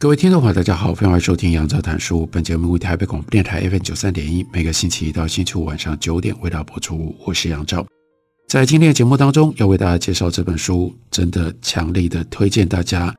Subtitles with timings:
[0.00, 2.24] 各位听众朋友，大家好，欢迎收听杨照谈书。
[2.26, 7.12] 本节目为台北广播电台 FM 九三点一，每个星期一到星期五晚上九点为大家播出。
[7.26, 7.84] 我是杨照，
[8.46, 13.12] 在今天的节目当中，要为大家介绍这本书，真的强力的推荐大家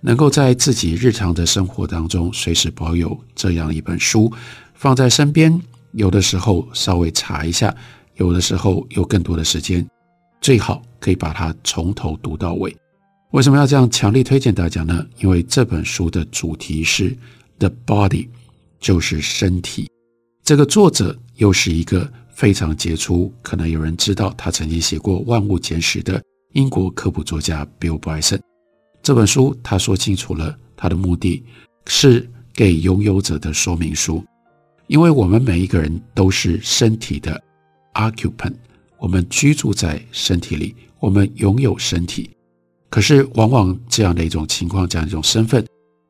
[0.00, 4.32] 能够在自己日常的生活当中随时保有这样一本书
[4.72, 5.60] 放在身边。
[5.92, 7.76] 有的时候稍微查一下，
[8.16, 9.86] 有的时候有更多的时间，
[10.40, 12.74] 最好可以把它从头读到尾。
[13.32, 15.06] 为什么要这样强力推荐大家呢？
[15.18, 17.16] 因为这本书的主题是
[17.58, 18.28] The Body，
[18.78, 19.90] 就是身体。
[20.44, 28.38] 这个作者又是一个非常杰出，可能有人知道他曾经写过《万物简史》的英国科普作家 Bill Bryson。
[29.02, 31.42] 这本书他说清楚了，他的目的
[31.86, 34.22] 是给拥有者的说明书，
[34.88, 37.42] 因为我们每一个人都是身体的
[37.94, 38.56] occupant，
[38.98, 42.28] 我们居住在身体里，我们拥有身体。
[42.92, 45.66] 可是，往往这样的一种情况，这样一种身份，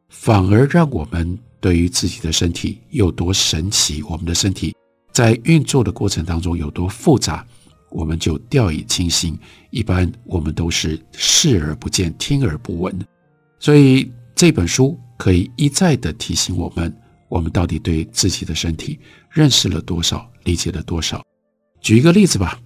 [0.09, 4.75] 反而让我们对于自己的身体有多神奇，我们的身体
[5.13, 7.47] 在运作的过程当中有多复杂，
[7.89, 9.39] 我们就掉以轻心。
[9.71, 12.93] 一般我们都是视而不见，听而不闻。
[13.61, 16.93] 所以这本书可以一再的提醒我们：
[17.29, 18.99] 我们到底对自己的身体
[19.31, 21.25] 认识了多少，理解了多少？
[21.81, 22.59] 举一个例子吧，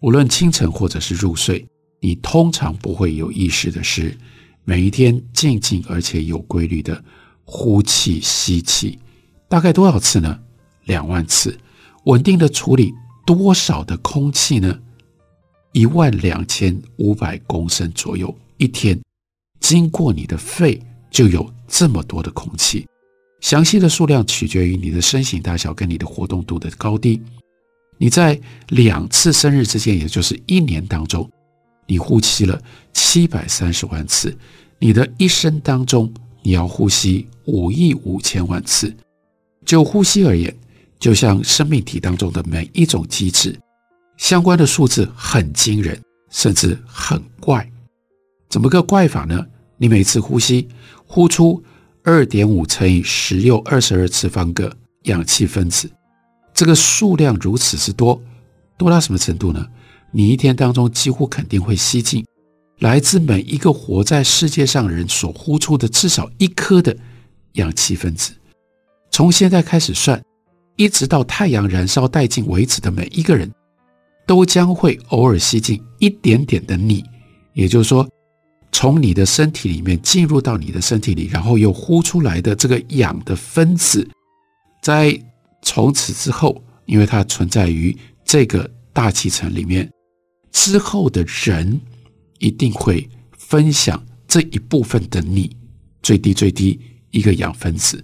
[0.00, 1.64] 无论清晨或者是入睡。
[2.02, 4.18] 你通常不会有意识的是，
[4.64, 7.02] 每一天静静而且有规律的
[7.44, 8.98] 呼气吸气，
[9.48, 10.38] 大概多少次呢？
[10.84, 11.56] 两万次。
[12.06, 12.92] 稳定的处理
[13.24, 14.76] 多少的空气呢？
[15.70, 19.00] 一万两千五百公升左右一天，
[19.60, 22.84] 经过你的肺就有这么多的空气。
[23.40, 27.22] 详细的数量取决于你的身形大小跟你的活动度的高低。
[27.96, 28.40] 你在
[28.70, 31.30] 两次生日之间，也就是一年当中。
[31.92, 32.58] 你呼吸了
[32.94, 34.34] 七百三十万次，
[34.78, 36.10] 你的一生当中
[36.40, 38.90] 你要呼吸五亿五千万次。
[39.66, 40.56] 就呼吸而言，
[40.98, 43.54] 就像生命体当中的每一种机制，
[44.16, 47.70] 相关的数字很惊人，甚至很怪。
[48.48, 49.46] 怎么个怪法呢？
[49.76, 50.66] 你每次呼吸
[51.06, 51.62] 呼出
[52.02, 55.90] 二点五乘以十又二十二次方个氧气分子，
[56.54, 58.18] 这个数量如此之多，
[58.78, 59.68] 多到什么程度呢？
[60.12, 62.24] 你一天当中几乎肯定会吸进
[62.78, 66.94] 来自每一个活在世界上人所呼出的至少一颗的
[67.54, 68.32] 氧气分子。
[69.10, 70.22] 从现在开始算，
[70.76, 73.50] 一直到太阳燃烧殆尽为止的每一个人，
[74.26, 77.04] 都将会偶尔吸进一点点的你。
[77.54, 78.08] 也就是说，
[78.72, 84.08] 从你的身体里面进入到你的身体里，然后又呼出来的这个氧的分子，
[84.82, 85.18] 在
[85.62, 89.88] 从此之后，因为它存在于这个大气层里面。
[90.52, 91.80] 之后的人
[92.38, 95.56] 一定会分享这一部分的你，
[96.02, 96.78] 最低最低
[97.10, 98.02] 一个氧分子，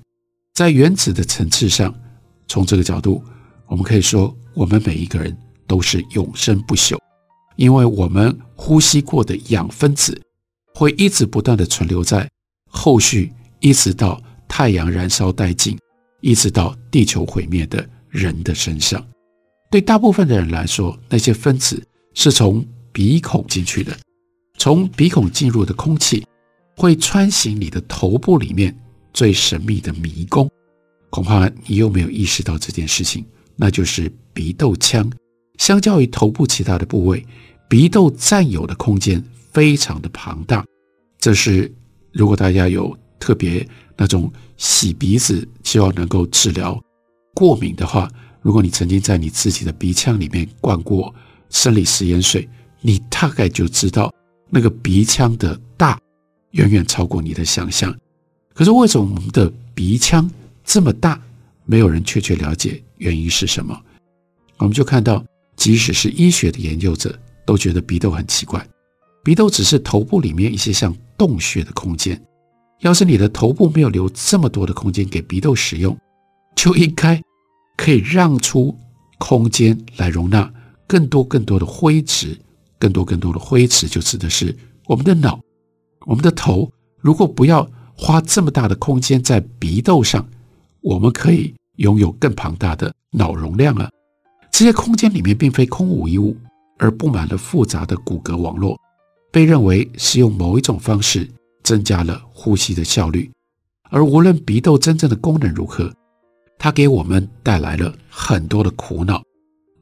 [0.54, 1.94] 在原子的层次上，
[2.48, 3.22] 从这个角度，
[3.66, 5.36] 我们可以说，我们每一个人
[5.66, 6.98] 都是永生不朽，
[7.56, 10.20] 因为我们呼吸过的氧分子
[10.74, 12.28] 会一直不断地存留在
[12.70, 15.78] 后续，一直到太阳燃烧殆尽，
[16.20, 19.04] 一直到地球毁灭的人的身上。
[19.70, 21.82] 对大部分的人来说，那些分子。
[22.20, 23.96] 是从鼻孔进去的，
[24.58, 26.26] 从鼻孔进入的空气
[26.76, 28.76] 会穿行你的头部里面
[29.14, 30.50] 最神秘的迷宫，
[31.10, 33.24] 恐怕你又没有意识到这件事情，
[33.54, 35.08] 那就是鼻窦腔。
[35.58, 37.24] 相较于头部其他的部位，
[37.68, 39.22] 鼻窦占有的空间
[39.52, 40.64] 非常的庞大。
[41.20, 41.72] 这是
[42.10, 43.64] 如果大家有特别
[43.96, 46.82] 那种洗鼻子，希望能够治疗
[47.32, 48.10] 过敏的话，
[48.42, 51.14] 如果你曾经在你自己的鼻腔里面灌过。
[51.50, 52.48] 生理食盐水，
[52.80, 54.12] 你大概就知道
[54.50, 55.98] 那个鼻腔的大
[56.52, 57.94] 远远超过你的想象。
[58.54, 60.28] 可是为什么我们的鼻腔
[60.64, 61.20] 这么大？
[61.64, 63.78] 没有人确切了解原因是什么。
[64.56, 65.22] 我们就看到，
[65.54, 68.66] 即使是医学的研究者都觉得鼻窦很奇怪。
[69.22, 72.20] 鼻窦只是头部里面一些像洞穴的空间。
[72.80, 75.96] 要是你的头部没有留这么多的空间给鼻窦使用，
[76.56, 77.22] 就应该
[77.76, 78.74] 可以让出
[79.18, 80.50] 空间来容纳。
[80.88, 82.36] 更多更多的灰质，
[82.78, 84.56] 更多更多的灰质，就指的是
[84.86, 85.38] 我们的脑，
[86.06, 90.26] 我们的头，如果不要花这么大的空间在鼻窦上，
[90.80, 93.90] 我们可以拥有更庞大的脑容量啊！
[94.50, 96.34] 这些空间里面并非空无一物，
[96.78, 98.76] 而布满了复杂的骨骼网络，
[99.30, 101.28] 被认为是用某一种方式
[101.62, 103.30] 增加了呼吸的效率。
[103.90, 105.92] 而无论鼻窦真正的功能如何，
[106.58, 109.22] 它给我们带来了很多的苦恼。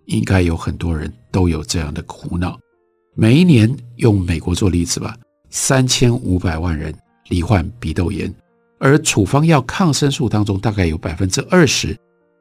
[0.06, 2.58] 应该有很多人都有这样的苦恼。
[3.14, 5.16] 每一年用美国做例子吧，
[5.50, 6.94] 三千五百万人
[7.28, 8.32] 罹患鼻窦炎，
[8.78, 11.96] 而处方药抗生素当中大概有百分之二十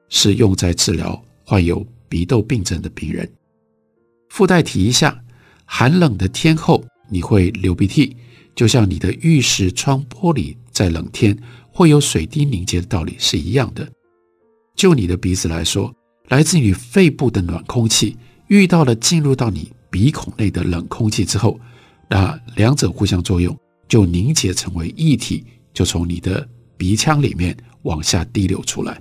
[0.09, 3.29] 是用在治疗患有鼻窦病症的病人。
[4.29, 5.17] 附带提一下，
[5.63, 8.17] 寒冷的天后你会流鼻涕，
[8.53, 11.37] 就像你的浴室窗玻璃在冷天
[11.71, 13.87] 会有水滴凝结的道理是一样的。
[14.75, 15.93] 就你的鼻子来说，
[16.29, 18.17] 来自于肺部的暖空气
[18.47, 21.59] 遇到了进入到你鼻孔内的冷空气之后，
[22.09, 23.55] 那两者互相作用，
[23.87, 25.43] 就凝结成为液体，
[25.73, 28.99] 就从你的鼻腔里面往下滴流出来。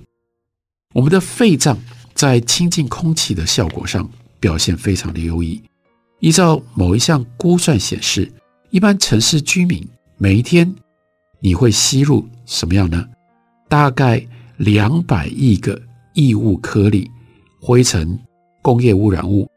[0.93, 1.77] 我们的肺脏
[2.13, 5.61] 在清净空气的效果上表现非常的优异。
[6.19, 8.31] 依照某一项估算显示，
[8.69, 9.85] 一般城市居民
[10.17, 10.73] 每一天
[11.41, 13.05] 你会吸入什么样呢？
[13.67, 14.25] 大概
[14.57, 15.79] 两百亿个
[16.13, 17.11] 异物颗粒、
[17.65, 18.19] 灰尘、
[18.61, 19.49] 工业污染物、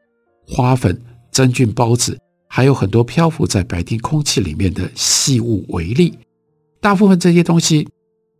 [0.46, 0.98] 花粉。
[1.30, 2.18] 真菌孢子，
[2.48, 6.18] 还有很多漂浮在白天空气里面的细物微粒，
[6.80, 7.86] 大部分这些东西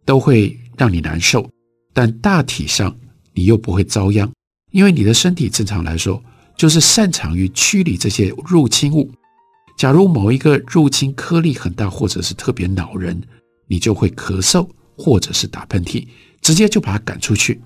[0.05, 1.49] 都会让你难受，
[1.93, 2.97] 但大体上
[3.35, 4.29] 你又不会遭殃，
[4.73, 6.21] 因为你的身体正常来说
[6.57, 9.09] 就是擅长于驱离这些入侵物。
[9.77, 13.23] 假如某一个入侵颗粒很大，或者是特别恼人，
[13.69, 14.67] 你就会咳嗽
[14.97, 16.09] 或者是打喷嚏，
[16.41, 17.61] 直接就把它赶出去。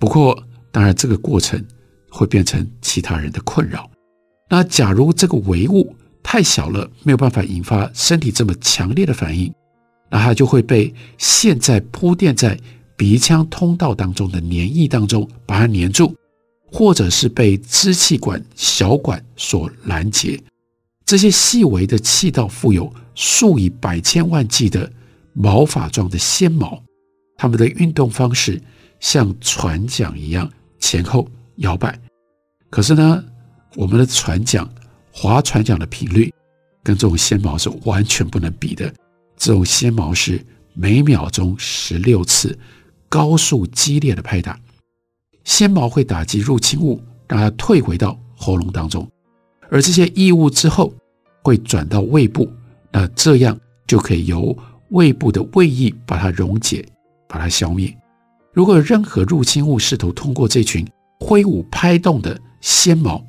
[0.00, 1.64] 不过，当然这个过程
[2.10, 3.90] 会变成其他人的困扰。
[4.48, 9.52] 那假如这个微物太小了，没有办法引发身体这么强烈的反应，
[10.10, 12.58] 那它就会被现在铺垫在
[12.96, 16.14] 鼻腔通道当中的黏液当中把它黏住，
[16.70, 20.38] 或者是被支气管小管所拦截。
[21.06, 24.90] 这些细微的气道附有数以百千万计的
[25.32, 26.82] 毛发状的纤毛，
[27.36, 28.60] 它们的运动方式
[29.00, 30.50] 像船桨一样
[30.80, 31.96] 前后摇摆。
[32.68, 33.24] 可是呢，
[33.76, 34.68] 我们的船桨
[35.12, 36.32] 划船桨的频率
[36.82, 38.92] 跟这种纤毛是完全不能比的。
[39.36, 40.44] 这种纤毛是
[40.74, 42.58] 每秒钟十六次
[43.08, 44.58] 高速激烈的拍打，
[45.44, 49.08] 纤毛会打击入侵物，让它退回到喉咙当中，
[49.68, 50.92] 而这些异物之后
[51.42, 52.50] 会转到胃部，
[52.92, 54.56] 那这样就可以由
[54.90, 56.86] 胃部的胃液把它溶解，
[57.28, 57.96] 把它消灭。
[58.60, 60.86] 如果任何入侵物试图通过这群
[61.18, 63.24] 挥舞拍动的纤毛，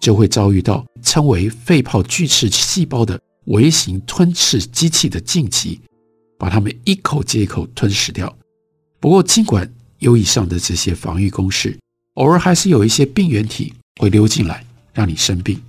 [0.00, 5.80] 就会遭遇到称为肺泡巨噬细胞的微型吞噬机器的进击，
[6.36, 8.36] 把它们一口接一口吞噬掉。
[8.98, 11.78] 不过，尽管有以上的这些防御工事，
[12.14, 15.62] 偶尔还是有一些病原体会溜进来，让你生病。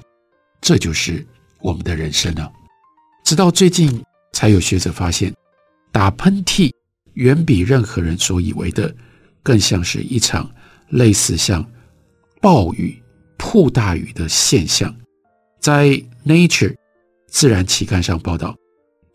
[0.59, 1.23] 这就是
[1.59, 2.51] 我们的人生啊！
[3.23, 4.03] 直到最近，
[4.33, 5.31] 才有学者发现，
[5.91, 6.71] 打喷嚏
[7.17, 8.93] 远比任何人所以为的
[9.43, 10.49] 更像是一场
[10.89, 11.63] 类似像
[12.41, 12.97] 暴雨。
[13.39, 14.93] 瀑大雨的现象，
[15.59, 15.89] 在
[16.25, 16.69] 《Nature》
[17.27, 18.57] 自然期刊上报道，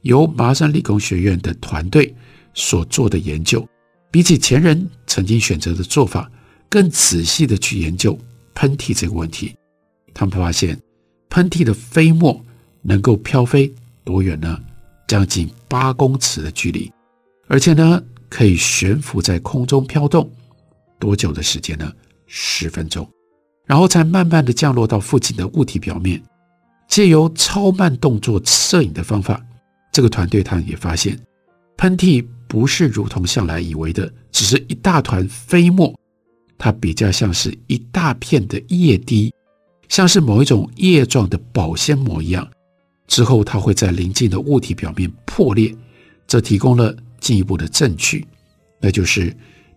[0.02, 2.14] 由麻省理工学院的团队
[2.54, 3.68] 所做的研究，
[4.12, 6.30] 比起前人曾经选择的做法，
[6.68, 8.16] 更仔细的去研究
[8.54, 9.52] 喷嚏这个问题。
[10.14, 10.80] 他们发现，
[11.28, 12.42] 喷嚏的飞沫
[12.80, 13.70] 能够飘飞
[14.04, 14.56] 多远呢？
[15.08, 16.90] 将近八公尺的距离，
[17.48, 20.30] 而且呢，可以悬浮在空中飘动
[20.98, 21.92] 多久的时间呢？
[22.26, 23.08] 十分钟。
[23.64, 26.20] 然后才慢慢的降落到附近的物体表面，
[26.88, 29.40] 借由超慢动作摄影的方法，
[29.92, 31.18] 这个团队他们也发现，
[31.76, 35.96] 喷嚏不是如同向来以为的，只是一大团飞沫，
[36.58, 39.32] 它比较像是一大片的液滴，
[39.88, 42.46] 像是某一种液状的保鲜膜一样，
[43.06, 45.74] 之后它会在临近的物体表面破裂，
[46.26, 48.26] 这提供了进一步的证据，
[48.82, 49.34] 那就是。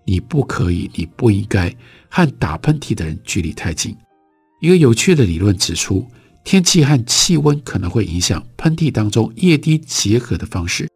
[0.08, 1.75] 你不可以，你不应该
[2.10, 3.98] 和打喷嚏的人距离太近。
[4.62, 6.06] 一个有趣的理论指出，
[6.44, 10.88] 天气和气温可能会影响喷嚏当中液滴结合的方式。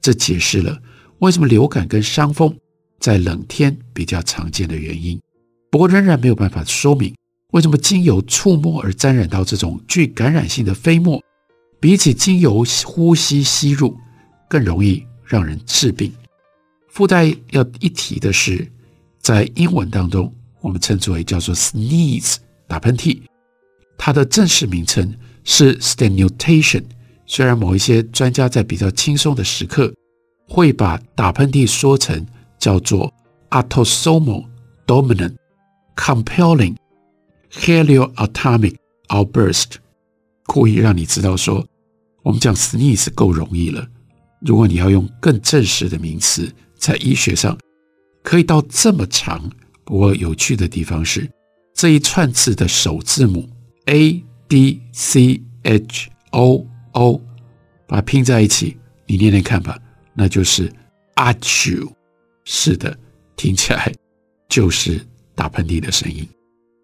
[0.00, 0.80] 这解释了
[1.18, 2.56] 为什么流感跟伤风
[2.98, 5.20] 在冷天比较常见的原因。
[5.70, 7.14] 不过，仍然没有办法说明
[7.52, 11.22] 为什么经由触摸而沾染到这种具感染性的飞沫，
[11.78, 13.94] 比起经由呼吸吸入
[14.48, 16.12] 更容易让人致病。
[16.88, 18.66] 附带要一提的是，
[19.20, 23.20] 在英文当中，我们称之为叫做 sneeze 打喷嚏，
[23.98, 25.14] 它的正式名称
[25.44, 26.84] 是 stentation，
[27.26, 29.92] 虽然某一些专家在比较轻松的时刻，
[30.48, 32.26] 会把打喷嚏说成
[32.58, 33.12] 叫做
[33.50, 34.46] autosomal
[34.86, 35.34] dominant
[35.96, 36.76] compelling
[37.52, 38.76] helioatomic
[39.08, 39.74] outburst，
[40.46, 41.66] 故意让你知道说，
[42.22, 43.86] 我们讲 sneeze 够容易了。
[44.40, 47.56] 如果你要用更正式的名词，在医学上
[48.22, 49.50] 可以到这么长。
[49.84, 51.30] 不过有趣的地方是，
[51.74, 53.48] 这一串字的首字母
[53.86, 57.20] A D C H O O，
[57.86, 58.76] 把它拼在一起，
[59.06, 59.78] 你念念看吧，
[60.14, 60.72] 那就是
[61.14, 61.86] 阿丘。
[62.44, 62.96] 是的，
[63.36, 63.92] 听起来
[64.48, 65.00] 就是
[65.34, 66.28] 打喷嚏的声音。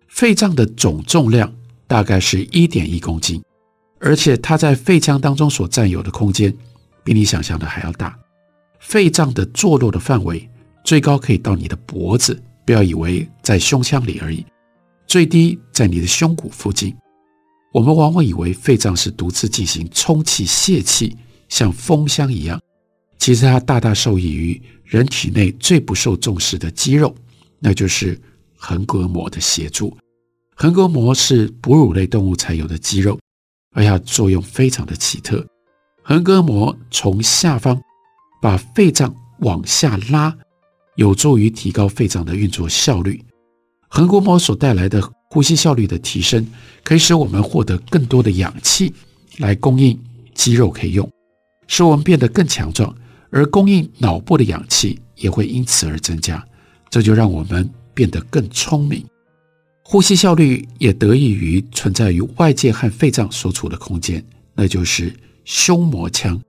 [0.08, 1.52] 肺脏的总重量
[1.86, 3.42] 大概是一点一公斤，
[3.98, 6.52] 而且它在肺腔当中所占有的空间
[7.04, 8.18] 比你想象的还要大。
[8.80, 10.48] 肺脏的坐落的范围
[10.84, 12.42] 最高可以到你的脖子。
[12.64, 14.46] 不要以为在胸腔里而已，
[15.08, 16.94] 最低在你的胸骨附近。
[17.72, 21.16] 我们往往以为肺脏是独自进行充气泄气，
[21.48, 22.60] 像风箱一样。
[23.18, 27.12] 其实它大大受益于人体内最不受重视的肌肉，
[27.58, 28.16] 那就是
[28.56, 29.96] 横膈膜的协助。
[30.54, 33.18] 横膈膜是哺乳类动物才有的肌肉，
[33.74, 35.44] 而且作用非常的奇特。
[36.02, 37.80] 横膈膜从下方
[38.40, 40.36] 把肺脏往下拉。
[40.96, 43.18] 有助于提高肺脏的运作效率。
[43.88, 46.46] 横膈膜所带来的呼吸效率的提升，
[46.84, 48.92] 可以使我们获得更多的氧气
[49.38, 49.98] 来供应
[50.34, 51.10] 肌肉可以用，
[51.66, 52.94] 使我们变得更强壮，
[53.30, 56.46] 而供应脑部的氧气也会因此而增加，
[56.90, 59.02] 这就让我们变得更聪明。
[59.82, 64.22] 呼吸效率也得益于存在于外界和肺脏所处的空间，
[64.54, 65.10] 那就是
[65.44, 66.40] 胸膜腔，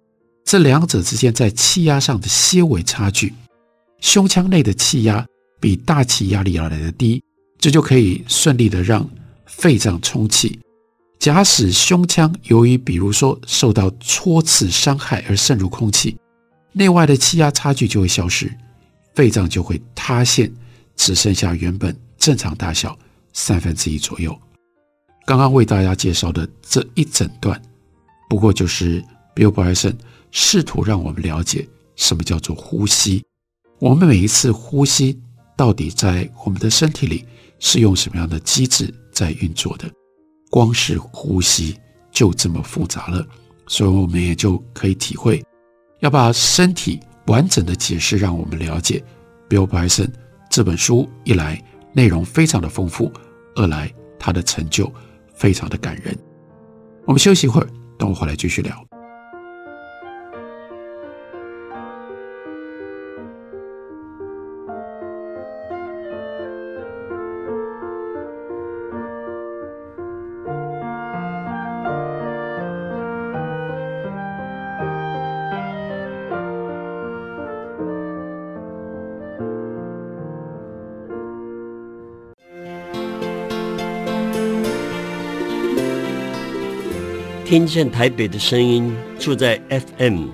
[0.46, 3.34] 这两者之间在气压上的些微差距。
[4.00, 5.26] 胸腔内的气压
[5.60, 7.24] 比大气压力要来的低，
[7.58, 9.10] 这就可以顺利的让
[9.46, 10.60] 肺脏充气。
[11.20, 16.18] 假使胸腔由于比如说受到戳刺伤害而渗入空气，
[16.74, 18.54] 内外的气压差距就会消失，
[19.16, 20.52] 肺脏就会塌陷，
[20.98, 22.98] 只剩下原本正常大小
[23.32, 24.38] 三分之一左右。
[25.26, 27.62] 刚刚为大家介绍的这一整段，
[28.34, 29.00] 不过就是
[29.36, 29.94] Bill Bryson
[30.32, 33.24] 试图让我们了解什么叫做呼吸。
[33.78, 35.22] 我们每一次呼吸，
[35.56, 37.28] 到底在我们的身体里
[37.60, 39.88] 是用什么样的机制在运作的？
[40.50, 41.78] 光是呼吸
[42.12, 43.24] 就这么复杂了，
[43.68, 45.46] 所以我们也就可以体会，
[46.00, 49.04] 要把身体完整的解释让我们了解。
[49.48, 50.10] Bill Bryson
[50.50, 51.64] 这本书一来
[51.94, 53.12] 内容非常的丰富，
[53.54, 54.92] 二来他的成就
[55.36, 56.18] 非常的感人。
[57.06, 57.70] 我们休息一会儿，
[58.04, 58.93] 等我回来继续聊。
[87.54, 90.26] 听见台北的声音，住在 FM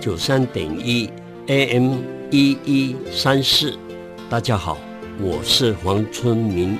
[0.00, 1.08] 九三点一
[1.46, 1.98] AM
[2.32, 3.78] 一一三四。
[4.28, 4.76] 大家好，
[5.20, 6.76] 我是黄春明。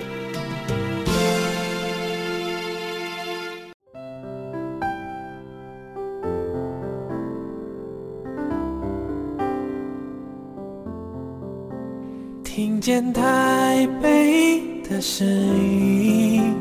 [12.42, 14.60] 听见台北
[14.90, 16.52] 的声音。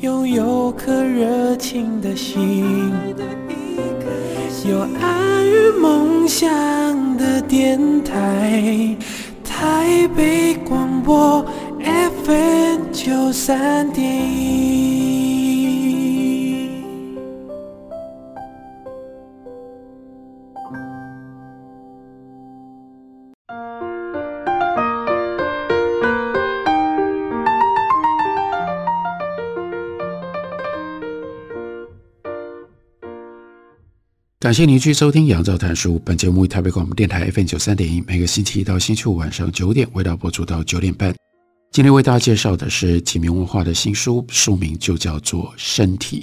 [0.00, 1.04] 拥有颗
[1.50, 2.92] 热情的心，
[4.68, 6.46] 有爱与梦想
[7.16, 8.96] 的电台，
[9.42, 11.44] 台北广播
[12.24, 14.06] FM 九三点
[34.40, 35.96] 感谢您继续收听《杨照谈书》。
[36.02, 41.14] 本节目为台北广播电台 FM 九三点一，每个星期一到星期五晚上九点，为大家播出到九点半。
[41.72, 46.20] 今天为大家介绍的是启明文化的新书，书名就叫做《身体》，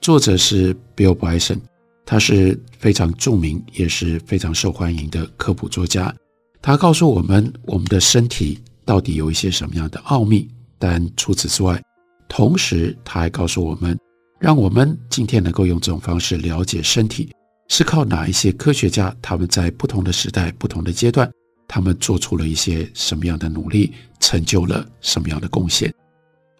[0.00, 1.58] 作者是 Bill Bryson，
[2.04, 6.14] 他是非常著名也是非常受欢迎的科普作家。
[6.62, 10.48] 他告诉我们，我们的身体到底有一些什么样的奥秘。
[10.78, 11.82] 但除此之外，
[12.28, 13.98] 同时他还告诉我们，
[14.38, 17.28] 让我们今天能够用这种方式了解身体。
[17.68, 19.14] 是靠哪一些科学家？
[19.20, 21.30] 他们在不同的时代、不同的阶段，
[21.66, 25.92] 他们做出了一些什么样的努力，成就了什么样的贡献？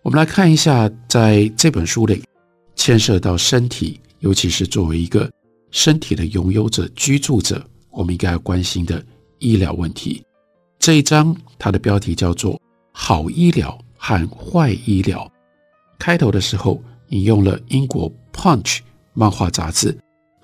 [0.03, 2.23] 我们来看一下，在这本书里
[2.75, 5.31] 牵涉到身体，尤其是作为一个
[5.71, 9.05] 身体的拥有者、居住者，我们应该要关心的
[9.39, 10.25] 医疗问题。
[10.79, 12.61] 这一章它的标题叫做
[12.93, 15.31] “好医疗和坏医疗”。
[15.99, 18.79] 开头的时候引用了英国《Punch》
[19.15, 19.97] 漫画杂志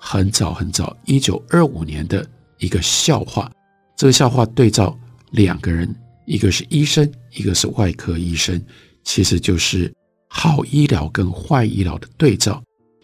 [0.05, 3.49] 很早很早一九二五年的一个笑话。
[3.95, 4.99] 这个笑话对照
[5.31, 5.95] 两个人，
[6.25, 8.61] 一个是医生，一个是外科医生，
[9.05, 9.91] 其实就是
[10.27, 12.61] 好医疗跟坏医疗的对照。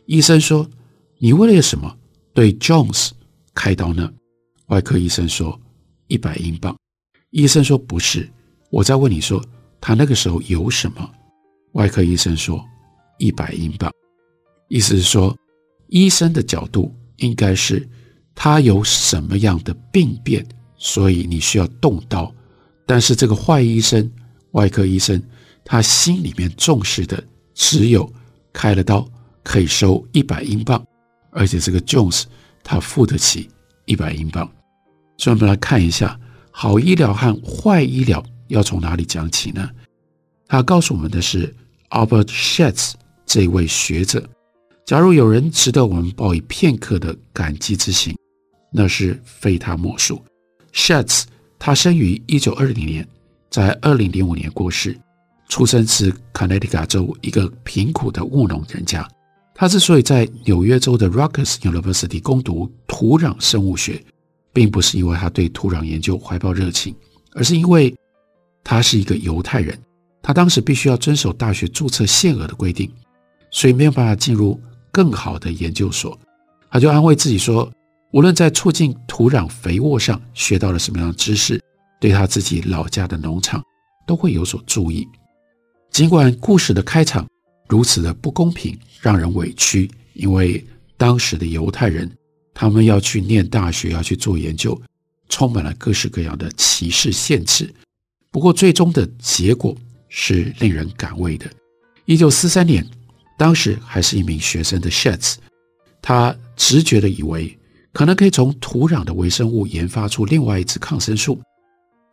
[0.07, 0.69] 医生说
[1.19, 1.97] ：“你为了什么
[2.33, 3.11] 对 Jones
[3.55, 4.11] 开刀呢？”
[4.67, 5.57] 外科医生说
[6.07, 6.75] ：“一百英镑。”
[7.31, 8.29] 医生说：“不是，
[8.69, 9.41] 我在问你说
[9.79, 11.09] 他那个时候有什么？”
[11.73, 12.61] 外科医生说
[13.19, 13.89] ：“一百英镑。”
[14.67, 15.33] 意思是说，
[15.89, 17.87] 医生的角度应该是
[18.33, 20.45] 他有什么样的病变，
[20.77, 22.33] 所以你需要动刀。
[22.87, 24.09] 但是这个坏医生，
[24.51, 25.21] 外科医生，
[25.63, 28.11] 他心里面重视的只有
[28.53, 29.07] 开了刀。
[29.41, 30.85] 可以收一百英镑，
[31.31, 32.25] 而且这个 Jones
[32.61, 33.49] 他付得起
[33.85, 34.47] 一百英镑。
[35.17, 36.19] 所以我们来看一下，
[36.51, 39.67] 好医疗和坏医疗要从哪里讲起呢？
[40.45, 41.55] 他告诉我们的是
[41.89, 42.91] Albert Shatz
[43.25, 44.23] 这位学者。
[44.89, 48.17] 假如有人值得我们报以片刻的感激之情，
[48.73, 50.19] 那是非他莫属。
[50.73, 51.25] Schatz
[51.59, 53.07] 他生于一九二零年，
[53.51, 54.99] 在二零零五年过世，
[55.47, 59.07] 出生自 Connecticut 州一个贫苦的务农人家。
[59.53, 64.03] 他之所以在纽约州的 Rutgers University 攻读土壤生物学，
[64.51, 66.95] 并不是因为他对土壤研究怀抱热情，
[67.33, 67.95] 而是因为
[68.63, 69.79] 他是一个犹太人。
[70.23, 72.91] 他当时必须要遵守大学注册限额的规定，
[73.51, 74.59] 所以没有办法进入
[74.91, 76.17] 更好的研究所。
[76.69, 77.71] 他就安慰自己说，
[78.11, 81.61] 无论在促进土壤肥沃上学到了什么样的知识，
[81.99, 83.63] 对他自己老家的农场
[84.05, 85.07] 都会有所注意。
[85.91, 87.27] 尽管故事的开场
[87.67, 90.63] 如此的不公平，让人委屈，因为
[90.97, 92.09] 当时的犹太人，
[92.53, 94.79] 他们要去念大学，要去做研究，
[95.29, 97.73] 充满了各式各样的歧视限制。
[98.31, 99.75] 不过，最终的结果
[100.07, 101.49] 是令人感慰的。
[102.05, 102.85] 一九四三年，
[103.39, 105.35] 当时还是一名学生的 Schatz，
[106.01, 107.57] 他直觉地以为，
[107.93, 111.41] 可能可以从土壤的微生物研发出另外一支抗生素，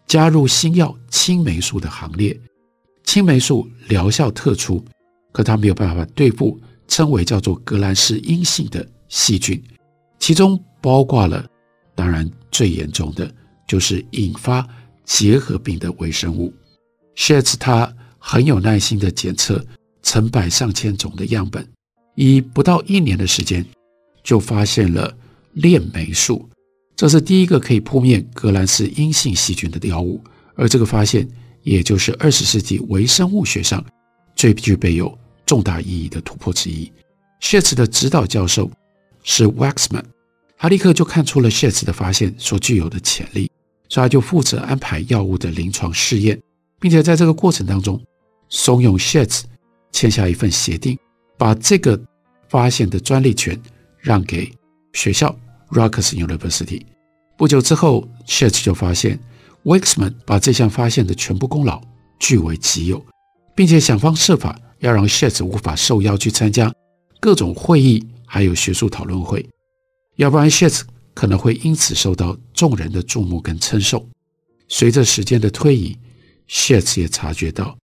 [0.07, 2.39] 加入新药青霉素的行列。
[3.03, 4.83] 青霉素疗效特殊。
[5.33, 6.59] 可他没有办法对付
[6.89, 9.63] 称为叫做革兰氏阴性的细菌，
[10.19, 11.45] 其中包括了，
[11.95, 13.31] 当然最严重的
[13.69, 14.67] 就是引发
[15.05, 16.51] 结核病的微生物。
[17.17, 19.63] Schatz 他很有耐心地检测
[20.07, 21.67] 成百上千种的样本，
[22.15, 23.67] 以不到一年的时间
[24.23, 25.13] 就发现了
[25.55, 26.49] 链霉素，
[26.95, 30.23] 这是第一个可以扑灭革兰氏阴性细菌的药物，
[30.55, 31.29] 而这个发现
[31.65, 33.85] 也就是二十世纪微生物学上
[34.37, 35.13] 最具备有。
[35.45, 36.91] 重大意义的突破之一。
[37.41, 38.69] Schatz 的指导教授
[39.23, 40.03] 是 Waxman，
[40.59, 43.49] 他立刻就看出了 Schatz 的发现所具有的潜力，
[43.89, 46.37] 所以他就负责安排药物的临床试验，
[46.81, 48.03] 并且在这个过程当中
[48.49, 49.43] 怂恿 Schatz
[49.97, 50.95] 签下一份协定，
[51.39, 51.99] 把这个
[52.51, 53.59] 发现的专利权
[53.99, 54.53] 让给
[54.93, 55.35] 学校
[55.71, 56.83] Rutgers University。
[57.39, 59.19] 不久之后 s h e t 就发现
[59.65, 61.81] Waxman 把这项发现的全部功劳
[62.19, 63.03] 据为己有，
[63.55, 64.61] 并且想方设法。
[64.81, 66.71] 要让 s h e t 无法受邀去参加
[67.19, 69.49] 各种会议，还有学术讨论会，
[70.17, 74.07] 要不然 s h e t 可能会因此受到众人的注目跟称颂。
[74.69, 75.97] 随着时间的推移
[76.47, 77.75] s h e t 也察觉到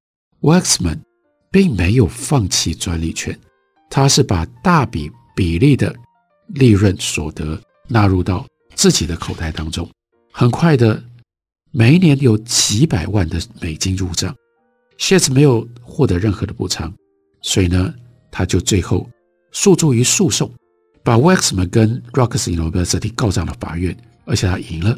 [0.43, 0.99] Waxman
[1.53, 3.39] 并没有放弃专利权，
[3.91, 5.95] 他是把大笔比例的
[6.49, 9.89] 利润所得纳入到自己的口袋当中。
[10.33, 11.01] 很快的，
[11.71, 14.35] 每一年有几百万的美金入账。
[14.97, 16.93] 谢茨没有获得任何的补偿，
[17.43, 17.93] 所以呢，
[18.31, 19.09] 他就最后
[19.51, 20.51] 诉诸于诉讼，
[21.03, 24.97] 把 Waxman 跟 Rocks University 告上了法院，而且他赢了。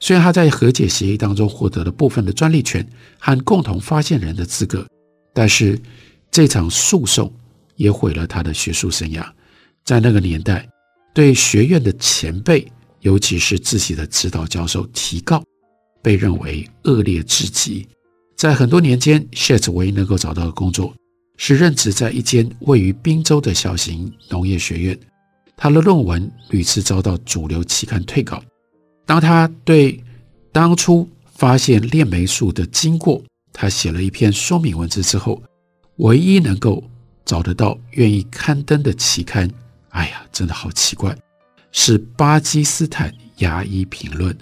[0.00, 2.86] 虽然他在和解协议当中获得了部分的专利权
[3.18, 4.86] 和共同发现人的资格，
[5.38, 5.80] 但是
[6.32, 7.32] 这场诉讼
[7.76, 9.24] 也毁了他的学术生涯。
[9.84, 10.68] 在那个年代，
[11.14, 12.66] 对学院的前辈，
[13.02, 15.40] 尤其是自己的指导教授提告，
[16.02, 17.86] 被认为恶劣至极。
[18.36, 20.92] 在很多年间，Schatz 唯一能够找到的工作
[21.36, 24.98] 是任职在一间位于宾州的小型农业学院。
[25.56, 28.42] 他的论文屡次遭到主流期刊退稿。
[29.06, 30.02] 当他对
[30.50, 33.22] 当初发现链霉素的经过，
[33.52, 35.42] 他写了一篇说明文字之后，
[35.96, 36.82] 唯一能够
[37.24, 39.50] 找得到愿意刊登的期刊，
[39.90, 41.16] 哎呀，真的好奇怪，
[41.72, 44.36] 是巴基斯坦牙医评论，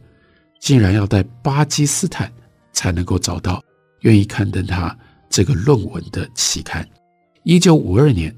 [0.61, 2.33] 竟然要在巴基斯坦
[2.73, 3.63] 才能够找到。
[4.03, 4.97] 愿意刊登他
[5.29, 6.87] 这个论文的期刊。
[7.43, 8.33] 一九五二年，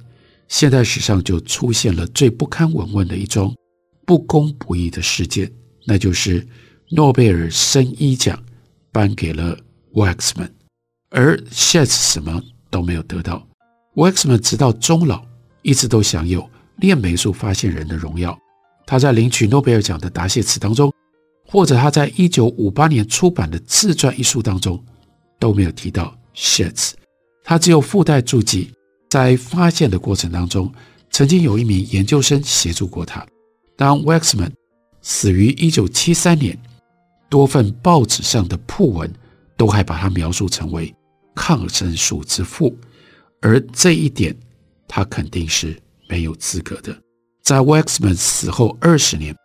[0.47, 3.55] 现代史上就出现了最不堪闻问的一桩
[4.07, 5.51] 不公不义的事件，
[5.85, 6.47] 那就是
[6.91, 8.43] 诺贝尔生医奖
[8.93, 9.59] 颁给了
[9.93, 10.49] Waxman，
[11.11, 13.47] 而 Shetz 什么都没有得到。
[13.95, 15.25] Waxman 直到终老
[15.63, 18.39] 一直都享有链霉素发现人的荣耀。
[18.87, 20.93] 他在领取诺贝尔奖的答谢词当中，
[21.47, 24.83] 或者他在一九五八年出版的自传一书当中，
[25.39, 26.93] 都没有提到 Shetz。
[27.45, 28.71] 他只有附带注记，
[29.11, 30.73] 在发现的过程当中，
[31.11, 33.27] 曾经有一名研究生协助过他。
[33.77, 34.53] 当 Waxman
[35.03, 36.59] 死于一九七三年，
[37.29, 39.11] 多份报纸上的訃闻
[39.59, 40.95] 都还把它描述成为
[41.35, 42.75] 抗生素之父，
[43.43, 44.35] 而这一点
[44.87, 45.77] 他肯定是
[46.09, 46.97] 没有资格的。
[47.43, 49.37] 在 Waxman 死后二十年，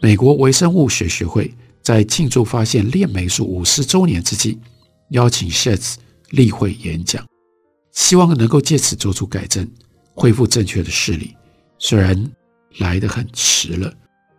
[0.00, 4.58] 美国微生物学学会在庆祝发现链霉素五十周年之际，
[5.10, 5.98] 邀请 s h e t s
[6.30, 7.26] 例会演讲。
[7.92, 9.68] 希望能够借此做出改正，
[10.14, 11.34] 恢复正确的视力。
[11.78, 12.30] 虽然
[12.78, 13.92] 来得很迟了，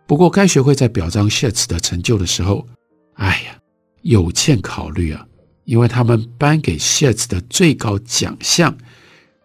[0.06, 2.66] 不过该学会在表彰 s h e t s 的成就的时候，
[3.14, 3.59] 哎呀，
[4.02, 5.26] 有欠考虑啊，
[5.64, 8.76] 因为他们颁给 Shetz 的最高奖项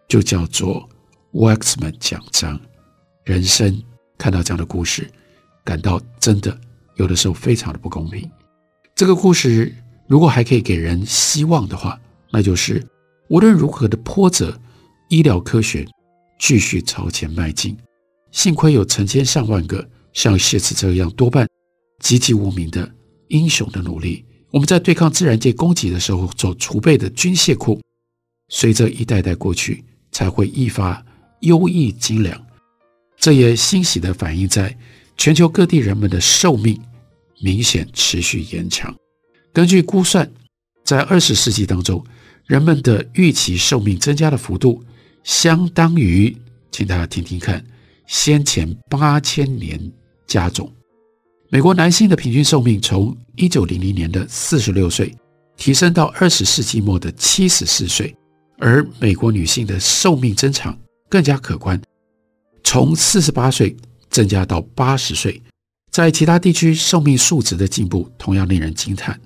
[0.08, 0.88] 就叫做
[1.32, 2.60] Waxman 奖章。
[3.24, 3.82] 人生
[4.18, 5.10] 看到这样的故事，
[5.64, 6.58] 感到真的
[6.96, 8.30] 有的时候非常的不公平。
[8.94, 9.74] 这个故事
[10.06, 12.86] 如果还可以给人希望的话，那就是。
[13.28, 14.56] 无论如何的波折，
[15.08, 15.84] 医疗科学
[16.38, 17.76] 继续朝前迈进。
[18.30, 21.48] 幸亏有成千上万个像谢茨这样多半
[21.98, 22.88] 籍籍无名的
[23.26, 27.80] 英雄的努力，我们在对抗自然界攻击的时候所储备的军械库，
[28.48, 31.04] 随着一代代过去，才会愈发
[31.40, 32.46] 优异精良。
[33.18, 34.76] 这也欣喜地反映在
[35.16, 36.80] 全球各地人们的寿命
[37.40, 38.94] 明显持续延长。
[39.52, 40.30] 根据估算，
[40.84, 42.04] 在二十世纪当中，
[42.44, 44.84] 人们的预期寿命增加的幅度，
[45.24, 46.36] 相当于，
[46.70, 47.64] 请大家听听看，
[48.06, 49.92] 先前八千年
[50.26, 50.70] 加总。
[51.56, 55.16] 美国男性的平均寿命从一九零零年的四十六岁，
[55.56, 58.14] 提升到二十世纪末的七十四岁，
[58.58, 61.80] 而美国女性的寿命增长更加可观，
[62.62, 63.74] 从四十八岁
[64.10, 65.40] 增加到八十岁。
[65.90, 69.18] 在其他地区，寿命数值的进步同样令人惊叹。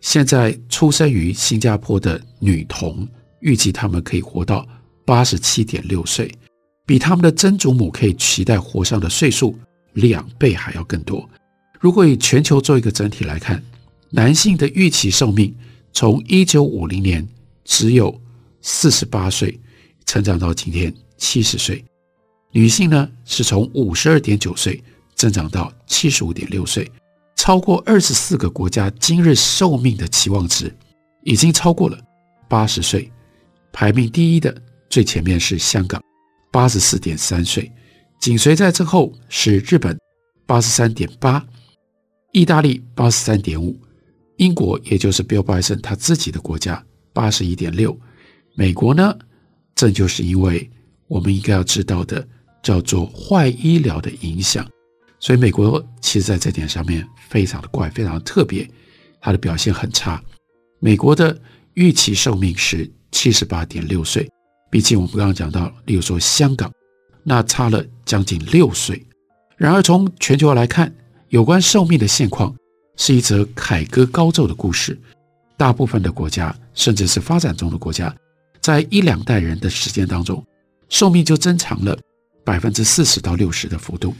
[0.00, 3.06] 现在出生于新加坡的女童，
[3.38, 4.66] 预计她们可以活到
[5.04, 6.28] 八十七点六岁，
[6.84, 9.56] 比他们的曾祖母可以期待活上的岁数
[9.96, 11.28] 两倍还要更多。
[11.78, 13.62] 如果以全球做一个整体来看，
[14.10, 15.54] 男性的预期寿命
[15.92, 17.26] 从一九五零年
[17.64, 18.18] 只有
[18.62, 19.58] 四十八岁，
[20.06, 21.84] 成长到今天七十岁；
[22.52, 24.82] 女性呢，是从五十二点九岁
[25.14, 26.90] 增长到七十五点六岁。
[27.36, 30.74] 超过二十四个国家今日寿命的期望值
[31.22, 31.98] 已经超过了
[32.48, 33.10] 八十岁，
[33.72, 34.56] 排名第一的
[34.88, 36.02] 最前面是香港，
[36.50, 37.70] 八十四点三岁，
[38.20, 39.96] 紧随在之后是日本，
[40.46, 41.44] 八十三点八，
[42.32, 43.78] 意大利八十三点五，
[44.36, 47.96] 英国也就是 Bill Bryson 他自己的国家八十一点六，
[48.54, 49.16] 美国呢，
[49.74, 50.68] 这就是因为
[51.06, 52.26] 我们应该要知道的
[52.62, 54.68] 叫做坏医疗的影响。
[55.18, 58.68] 所以美国其实在这点上面非常的怪，非常的特别，
[59.20, 60.22] 它的表现很差。
[60.78, 61.36] 美国的
[61.74, 64.28] 预期寿命是七十八点六岁，
[64.70, 66.70] 毕竟我们刚刚讲到，例如说香港，
[67.28, 69.04] 那差了将近六岁。
[69.56, 70.94] 然而从全球来看，
[71.30, 72.54] 有关寿命的现况
[72.96, 74.96] 是一则凯歌高奏的故事。
[75.56, 78.14] 大部分的国家，甚至是发展中的国家，
[78.60, 80.44] 在一两代人的时间当中，
[80.88, 81.98] 寿命就增长了
[82.44, 84.14] 百分之四十到六十的幅度。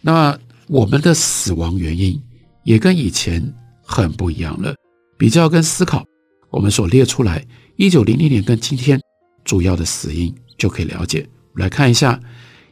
[0.00, 2.18] 那我们的死亡原因
[2.64, 4.74] 也跟以前很不一样了。
[5.18, 6.02] 比较跟思考，
[6.48, 7.44] 我们所列出来，
[7.76, 8.98] 一九零零年跟今天
[9.44, 11.28] 主要的死因就可以了解。
[11.54, 12.20] 来看一下，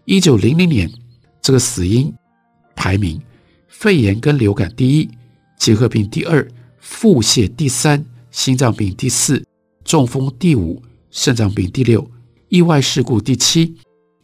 [0.04, 0.90] 一九零零年
[1.42, 2.12] 这个死因
[2.76, 3.20] 排名：
[3.68, 5.08] 肺炎跟流感第一，
[5.58, 6.46] 结核病第二，
[6.78, 9.44] 腹泻第三，心脏病第四，
[9.84, 12.08] 中风第五，肾脏病第六，
[12.48, 13.74] 意外事故第七，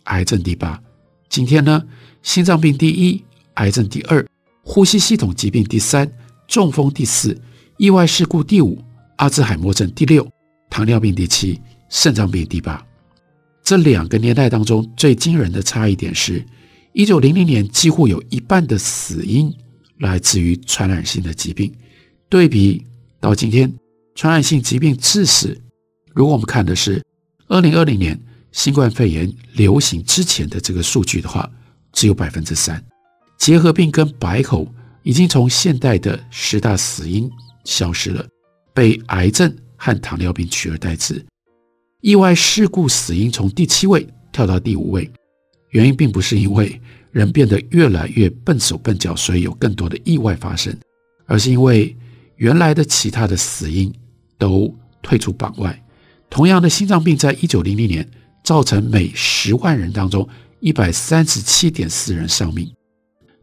[0.04, 0.80] 癌症第八。
[1.28, 1.82] 今天呢？
[2.22, 3.22] 心脏病第一，
[3.54, 4.26] 癌症第二，
[4.62, 6.10] 呼吸系统疾病第三，
[6.46, 7.38] 中风第四，
[7.76, 8.82] 意外事故第五，
[9.16, 10.26] 阿兹海默症第六，
[10.70, 12.82] 糖尿病第七，肾脏病第八。
[13.64, 16.44] 这两个年代当中最惊人的差异点是，
[16.92, 19.53] 一九零零年几乎有一半的死因
[19.98, 21.74] 来自于传染性的疾病，
[22.29, 22.85] 对比
[23.18, 23.72] 到今天，
[24.14, 25.59] 传染性疾病致死，
[26.14, 27.03] 如果我们看的是
[27.48, 28.20] 二零二零年
[28.53, 31.50] 新冠肺炎流行之前的这个数据的话。
[31.96, 32.85] 只有百分之三，
[33.38, 34.66] 结核病跟白喉
[35.05, 37.31] 已经从现代的十大死因
[37.62, 38.27] 消失了，
[38.74, 41.24] 被癌症和糖尿病取而代之。
[42.04, 45.10] 意外事故死因从第七位跳到第五位，
[45.70, 46.78] 原因并不是因为
[47.10, 50.78] 人变得越来越笨手笨脚，所以有更多的意外发生，
[51.24, 51.96] 而是因为
[52.36, 53.90] 原来的其他的死因
[54.36, 55.82] 都退出榜外。
[56.28, 58.06] 同样的，心脏病在一九零零年
[58.44, 60.28] 造成每十万人当中
[60.60, 62.70] 一百三十七点四人丧命。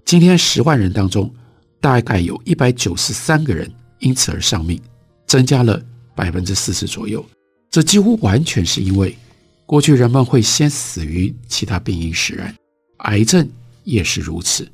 [0.06, 1.34] 今天十万人当中，
[1.80, 4.80] 大概有一百九十三个人因此而丧命，
[5.26, 5.82] 增加了
[6.13, 7.26] 百分之四十左右。
[7.72, 9.18] 这几乎完全是因为
[9.66, 12.54] 过去人们会先死于其他病因使然，
[12.98, 13.50] 癌症
[13.86, 14.70] 也是如此。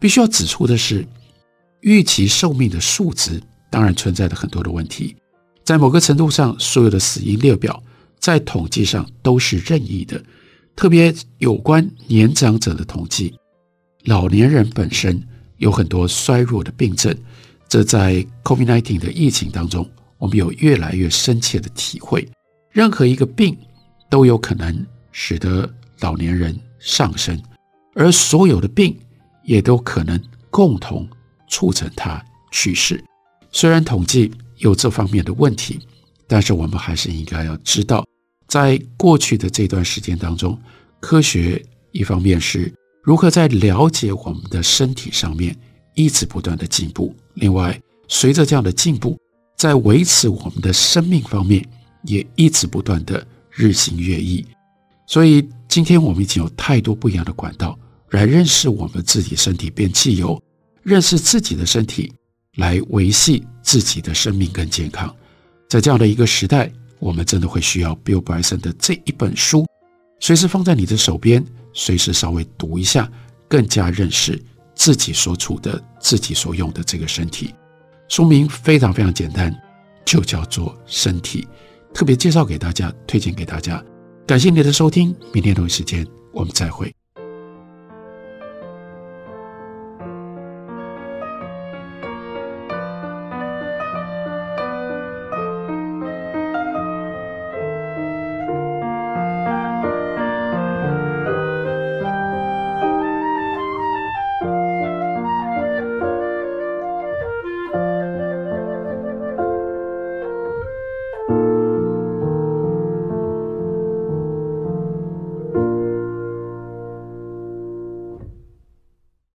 [0.00, 1.06] 必须要指出的是，
[1.82, 5.14] 预期寿命的数值当然存在着很多的问题。
[5.64, 7.80] 在某个程度上，所有的死因列表
[8.18, 10.20] 在统计上都是任意的，
[10.74, 13.32] 特别有关年长者的统计，
[14.06, 15.22] 老年人本身
[15.58, 17.16] 有很多衰弱的病症，
[17.68, 19.88] 这在 COVID-19 的疫情当中。
[20.24, 22.26] 我们有越来越深切的体会，
[22.70, 23.54] 任何一个病
[24.08, 27.38] 都有可能使得老年人丧生，
[27.92, 28.98] 而所有的病
[29.42, 31.06] 也都可能共同
[31.46, 33.04] 促成他去世。
[33.52, 35.78] 虽然统计有这方面的问题，
[36.26, 38.02] 但是我们还是应该要知道，
[38.48, 40.58] 在过去的这段时间当中，
[41.00, 45.54] 科学一方面是如何在了解我们的身体上面
[45.94, 49.20] 一直不断的进步，另外随着这样的进步。
[49.56, 51.66] 在维持我们的生命方面，
[52.02, 54.44] 也一直不断的日新月异。
[55.06, 57.78] 所以今天我们已经有太多不一样的管道
[58.10, 60.42] 来认识我们自己身体，变汽油
[60.82, 62.12] 认识自己的身体
[62.56, 65.14] 来维系自己的生命跟健康。
[65.68, 69.66] 在这样的一个时代，我们真的会需要 Bill Bryson 的这一本书，
[70.20, 73.10] 随时放在你的手边，随时稍微读一下，
[73.48, 74.40] 更加认识
[74.74, 77.54] 自己所处的、自己所用的这个身体。
[78.14, 79.52] 书名非常非常简单，
[80.04, 81.44] 就叫做“身体”，
[81.92, 83.84] 特别介绍给大家，推荐给大家。
[84.24, 86.94] 感谢你的收听，明天同一时间我们再会。